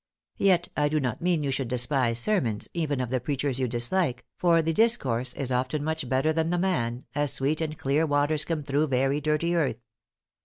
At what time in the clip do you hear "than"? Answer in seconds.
6.33-6.49